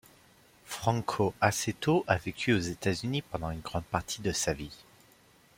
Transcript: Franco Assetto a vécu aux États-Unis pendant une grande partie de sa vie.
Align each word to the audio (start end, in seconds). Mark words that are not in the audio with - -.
Franco 0.65 1.35
Assetto 1.39 2.03
a 2.07 2.17
vécu 2.17 2.53
aux 2.53 2.57
États-Unis 2.59 3.21
pendant 3.21 3.51
une 3.51 3.59
grande 3.59 3.83
partie 3.85 4.23
de 4.23 4.31
sa 4.31 4.51
vie. 4.51 4.75